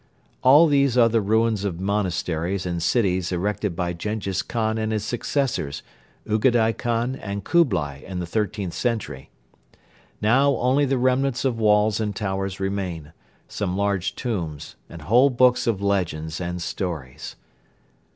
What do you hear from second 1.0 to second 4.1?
the ruins of monasteries and cities erected by